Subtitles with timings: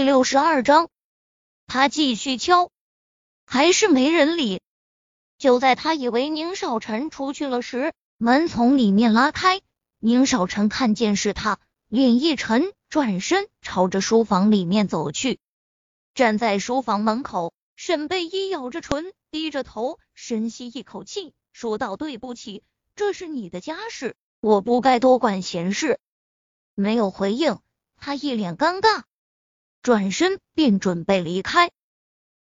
[0.00, 0.88] 第六十二章，
[1.66, 2.70] 他继续敲，
[3.44, 4.62] 还是没人理。
[5.36, 9.60] 就在他以为宁少臣出去了时，门从里面拉开，
[9.98, 15.38] 宁少臣看见是他，脸一沉，转身朝着书房里面走去。
[16.14, 22.62] 站在书房门口，沈贝依咬着唇，低着头，深吸一口气，说道：“对不起，
[22.96, 25.98] 这是你的家事，我不该多管闲事。”
[26.74, 27.58] 没有回应，
[27.98, 29.02] 他一脸尴尬。
[29.82, 31.70] 转身便准备离开，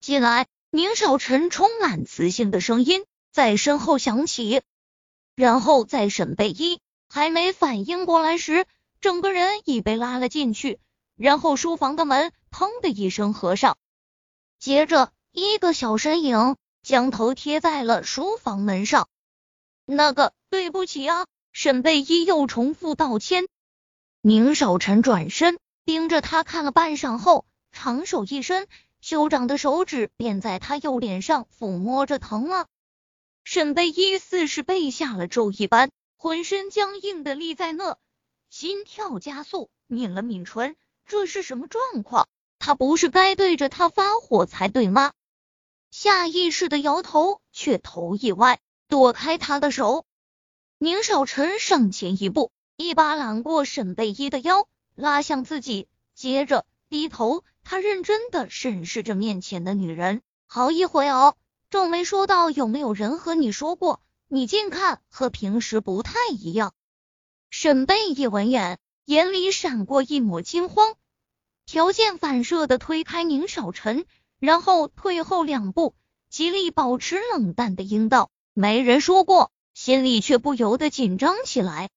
[0.00, 4.62] 进来，宁少臣充满磁性的声音在身后响起，
[5.36, 8.66] 然后在沈贝依还没反应过来时，
[9.02, 10.78] 整个人已被拉了进去，
[11.16, 13.76] 然后书房的门砰的一声合上，
[14.58, 19.06] 接着一个小身影将头贴在了书房门上。
[19.84, 23.46] 那个，对不起啊，沈贝依又重复道歉。
[24.22, 25.58] 宁少臣转身。
[25.88, 28.68] 盯着他看了半晌后，长手一伸，
[29.00, 32.66] 修长的手指便在他右脸上抚摸着，疼了。
[33.42, 37.96] 沈贝依似是被下了咒一般，浑身僵硬的立在那，
[38.50, 42.28] 心跳加速，抿了抿唇，这是什么状况？
[42.58, 45.14] 他不是该对着他发火才对吗？
[45.90, 50.04] 下意识的摇头，却头一歪，躲开他的手。
[50.76, 54.68] 宁少臣上前一步，一把揽过沈贝依的腰。
[54.98, 61.36] 拉向自己，接着低头，他认真的审视着面前的女人，好一会哦，
[61.70, 66.74] 皱眉说道：“有没有人和你说过，你近看和平时不太一样？”
[67.48, 70.96] 沈贝一闻言，眼里闪过一抹惊慌，
[71.64, 74.04] 条件反射的推开宁少臣，
[74.40, 75.94] 然后退后两步，
[76.28, 81.88] 极力保持冷淡的应道：“没人说过。”心里却不由得紧张起来。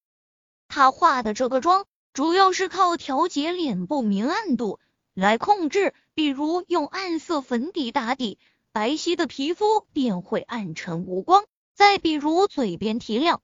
[0.67, 1.87] 他化的这个妆。
[2.13, 4.79] 主要是靠调节脸部明暗度
[5.13, 8.37] 来控制，比如用暗色粉底打底，
[8.73, 13.41] 白皙的皮肤便会暗沉无光；再比如嘴边提亮，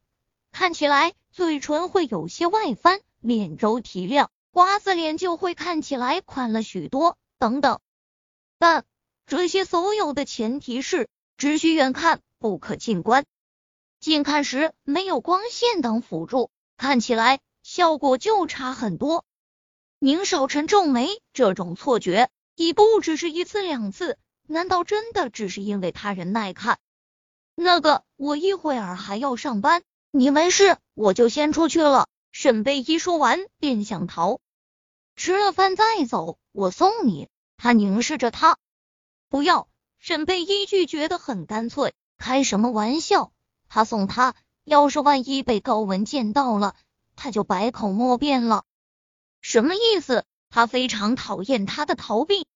[0.52, 7.80] 看起来嘴唇会有些外翻；脸周提亮，瓜子脸就会看起来宽了许多，等等。
[8.58, 8.84] 但
[9.26, 13.24] 这些所有的前提是只需远看不可近观，
[14.02, 17.40] 近看时没有光线等辅助，看起来。
[17.68, 19.26] 效果就差很多。
[20.00, 24.18] 宁少臣皱眉，这种错觉已不只是一次两次，
[24.48, 26.80] 难道真的只是因为他人耐看？
[27.56, 32.08] 那个，我一会儿还要上班，你没事，我就先出去了。
[32.32, 34.40] 沈贝依说完便想逃，
[35.18, 37.28] 吃了饭再走，我送你。
[37.58, 38.58] 他凝视着他，
[39.28, 39.68] 不要。
[40.00, 43.34] 沈贝依拒绝的很干脆，开什么玩笑？
[43.68, 46.78] 他送他，要是万一被高文见到了。
[47.18, 48.64] 他就百口莫辩了，
[49.42, 50.24] 什么意思？
[50.50, 52.48] 他非常讨厌他的逃避。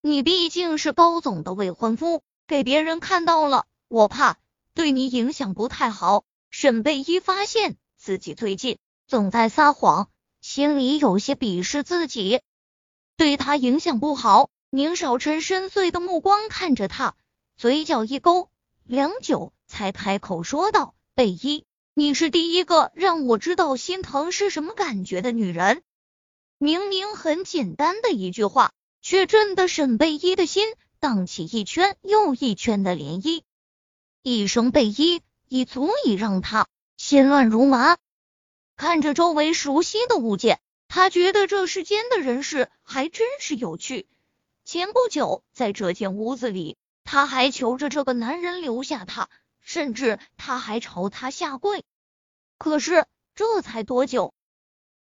[0.00, 4.38] 你毕竟是高总的未婚夫，给别人看到了，我怕
[4.74, 6.24] 对你影响不太好。
[6.50, 10.08] 沈贝依发现自己最近总在撒谎，
[10.40, 12.40] 心里有些鄙视自己，
[13.16, 14.50] 对他影响不好。
[14.70, 17.14] 宁少臣深邃的目光看着他，
[17.56, 18.48] 嘴角一勾，
[18.84, 25.82] 良久才开口说道：“贝依。”你是第一个让我知道心疼是什么感觉的女人。
[26.56, 33.42] 明明很简单的一句话，却震得沈贝依的心荡起一圈又一圈的涟漪。
[34.22, 37.96] 一声贝依，已足以让他心乱如麻。
[38.76, 44.06] 看着周围熟悉的物件，他觉得这世间的人事还真是有趣。
[44.64, 49.28] 前不久，在这间屋子里，他还求着这个男人留下他。
[49.60, 51.84] 甚至他还朝他下跪，
[52.58, 54.34] 可是这才多久？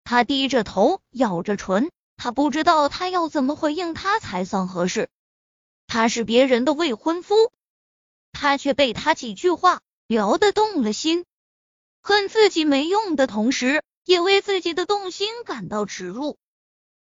[0.03, 5.09] 他低着头，咬着唇，他不知道他要怎么回应他才算合适。
[5.85, 7.35] 他是别人的未婚夫，
[8.31, 11.25] 他却被他几句话聊得动了心，
[12.01, 16.37] 恨自己没用的同时，也为自己的动心感到耻辱。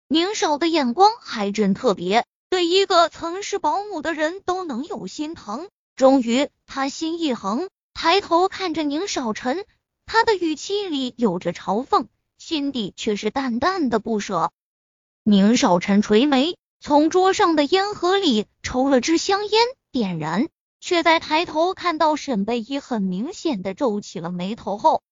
[0.09, 5.69] 宁少的眼光还真特别，对一个曾是保姆的人都能有心疼。
[6.03, 9.65] 终于，他心一横，抬头看着宁少臣，
[10.05, 12.09] 他的语气里有着嘲讽，
[12.39, 14.51] 心底却是淡淡的不舍。
[15.23, 19.63] 宁少臣垂眉，从桌上的烟盒里抽了支香烟，
[19.93, 20.49] 点燃，
[20.81, 25.01] 却在抬头看到沈贝依很明显的皱起了眉头后，